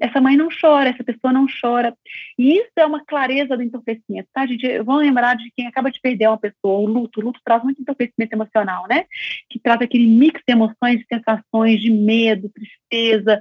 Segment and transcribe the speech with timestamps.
[0.00, 1.96] essa mãe não chora, essa pessoa não chora.
[2.38, 4.78] E isso é uma clareza do entorpecimento, tá, gente?
[4.82, 7.20] Vamos lembrar de quem acaba de perder uma pessoa, o luto.
[7.20, 9.06] O luto traz muito entorpecimento emocional, né?
[9.50, 13.40] Que traz aquele mix de emoções, de sensações, de medo, tristeza.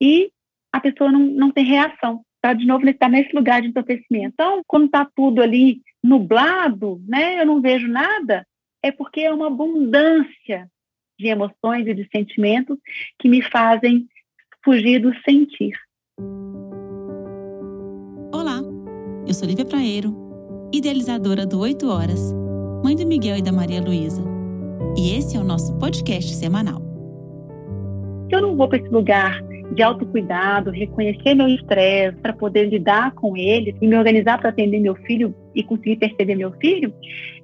[0.00, 0.30] E
[0.72, 2.22] a pessoa não, não tem reação.
[2.42, 2.52] Tá?
[2.52, 4.34] De novo, ele está nesse lugar de entorpecimento.
[4.34, 7.40] Então, quando está tudo ali nublado, né?
[7.40, 8.46] Eu não vejo nada,
[8.82, 10.70] é porque é uma abundância
[11.18, 12.78] de emoções e de sentimentos
[13.18, 14.06] que me fazem
[14.62, 15.72] fugir do sentir.
[19.26, 20.14] Eu sou Lívia Praeiro,
[20.72, 22.32] idealizadora do 8 Horas,
[22.84, 24.22] mãe do Miguel e da Maria Luísa.
[24.96, 26.80] E esse é o nosso podcast semanal.
[28.28, 29.42] Se eu não vou para esse lugar
[29.74, 34.78] de autocuidado, reconhecer meu estresse para poder lidar com ele e me organizar para atender
[34.78, 36.94] meu filho e conseguir perceber meu filho,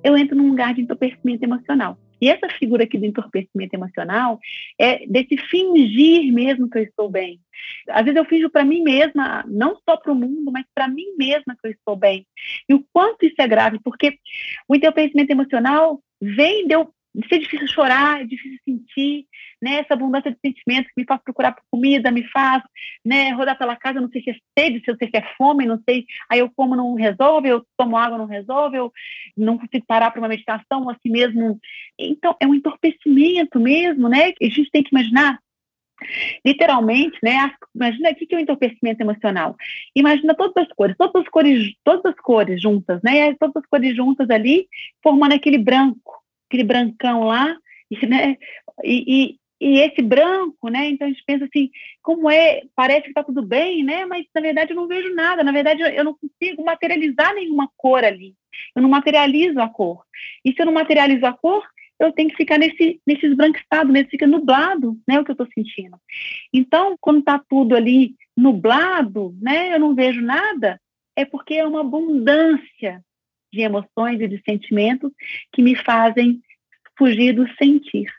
[0.04, 1.98] eu entro num lugar de entorpecimento emocional.
[2.22, 4.38] E essa figura aqui do entorpecimento emocional
[4.78, 7.40] é desse fingir mesmo que eu estou bem.
[7.88, 11.16] Às vezes eu finjo para mim mesma, não só para o mundo, mas para mim
[11.18, 12.24] mesma que eu estou bem.
[12.68, 14.20] E o quanto isso é grave, porque
[14.68, 16.94] o entorpecimento emocional vem de eu
[17.28, 19.26] ser difícil chorar, é difícil sentir,
[19.62, 19.76] né?
[19.76, 22.62] Essa abundância de sentimentos que me faz procurar por comida, me faz,
[23.04, 23.30] né?
[23.30, 25.80] Rodar pela casa, não sei se é sede, se eu sei se é fome, não
[25.88, 26.04] sei.
[26.28, 28.92] Aí eu como, não resolve, eu tomo água, não resolve, eu
[29.36, 31.60] não consigo parar para uma meditação, assim mesmo.
[31.96, 34.32] Então, é um entorpecimento mesmo, né?
[34.42, 35.38] A gente tem que imaginar
[36.44, 37.52] literalmente, né?
[37.74, 39.56] Imagina aqui que é o entorpecimento emocional.
[39.94, 43.34] Imagina todas as cores, todas as cores, todas as cores juntas, né?
[43.34, 44.66] Todas as cores juntas ali,
[45.02, 47.56] formando aquele branco, aquele brancão lá,
[48.02, 48.36] né?
[48.84, 50.88] E, e, esse branco, né?
[50.88, 51.70] Então a gente pensa assim,
[52.02, 54.04] como é, parece que está tudo bem, né?
[54.04, 58.04] Mas na verdade eu não vejo nada, na verdade eu não consigo materializar nenhuma cor
[58.04, 58.34] ali.
[58.74, 60.02] Eu não materializo a cor.
[60.44, 61.64] E se eu não materializo a cor,
[62.00, 65.20] eu tenho que ficar nesse, nesse esbranquiçado, nesse fica nublado, né?
[65.20, 65.96] O que eu estou sentindo.
[66.52, 69.72] Então, quando está tudo ali nublado, né?
[69.72, 70.80] Eu não vejo nada,
[71.14, 73.00] é porque é uma abundância
[73.52, 75.12] de emoções e de sentimentos
[75.52, 76.42] que me fazem
[76.98, 78.10] fugir do sentir.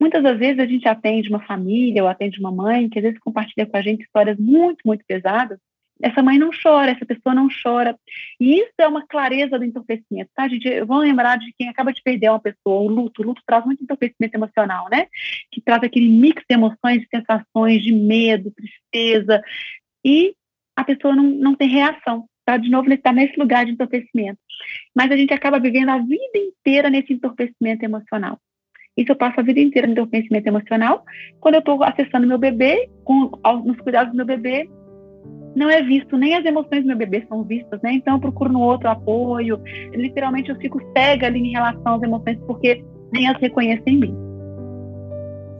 [0.00, 3.18] Muitas das vezes a gente atende uma família ou atende uma mãe que às vezes
[3.18, 5.58] compartilha com a gente histórias muito, muito pesadas.
[6.00, 7.98] Essa mãe não chora, essa pessoa não chora.
[8.38, 10.80] E isso é uma clareza do entorpecimento, tá, gente?
[10.84, 13.20] Vamos lembrar de quem acaba de perder uma pessoa, o luto.
[13.20, 15.08] O luto traz muito entorpecimento emocional, né?
[15.50, 19.42] Que traz aquele mix de emoções, de sensações, de medo, tristeza.
[20.04, 20.34] E
[20.76, 22.56] a pessoa não, não tem reação tá?
[22.56, 24.38] De novo, ele está nesse lugar de entorpecimento.
[24.94, 28.40] Mas a gente acaba vivendo a vida inteira nesse entorpecimento emocional.
[28.98, 31.04] Isso eu passo a vida inteira no entorpecimento emocional.
[31.40, 33.30] Quando eu estou acessando meu bebê, com,
[33.64, 34.68] nos cuidados do meu bebê,
[35.56, 37.92] não é visto, nem as emoções do meu bebê são vistas, né?
[37.94, 39.58] Então eu procuro no outro apoio.
[39.94, 44.14] Literalmente eu fico cega ali em relação às emoções, porque nem as reconheço em mim.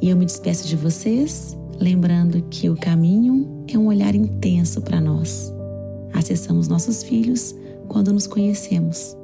[0.02, 5.00] E eu me despeço de vocês, lembrando que o caminho é um olhar intenso para
[5.00, 5.56] nós
[6.12, 7.54] acessamos nossos filhos
[7.88, 9.16] quando nos conhecemos.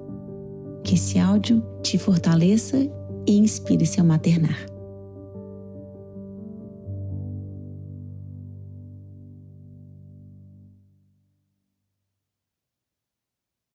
[0.82, 2.78] Que esse áudio te fortaleça
[3.26, 4.73] e inspire seu maternar.